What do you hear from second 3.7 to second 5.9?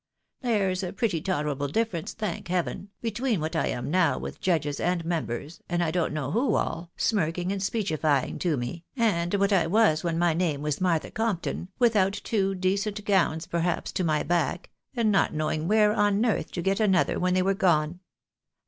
now with judges and members, and